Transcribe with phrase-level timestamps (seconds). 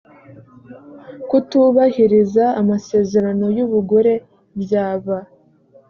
[1.29, 4.13] kutubahiriza amasezerano y ubugure
[4.61, 5.17] byaba